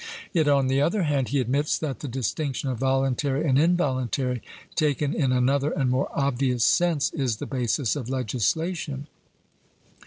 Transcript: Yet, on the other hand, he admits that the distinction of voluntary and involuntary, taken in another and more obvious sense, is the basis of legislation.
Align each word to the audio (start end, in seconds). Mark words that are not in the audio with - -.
Yet, 0.33 0.47
on 0.47 0.65
the 0.65 0.81
other 0.81 1.03
hand, 1.03 1.27
he 1.29 1.39
admits 1.39 1.77
that 1.77 1.99
the 1.99 2.07
distinction 2.07 2.69
of 2.69 2.79
voluntary 2.79 3.47
and 3.47 3.59
involuntary, 3.59 4.41
taken 4.73 5.13
in 5.13 5.31
another 5.31 5.69
and 5.69 5.91
more 5.91 6.09
obvious 6.11 6.63
sense, 6.65 7.13
is 7.13 7.37
the 7.37 7.45
basis 7.45 7.95
of 7.95 8.09
legislation. 8.09 9.05